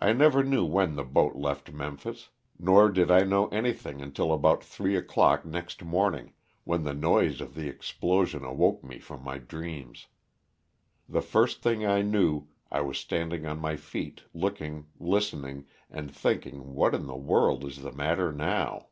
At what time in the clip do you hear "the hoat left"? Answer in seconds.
0.94-1.72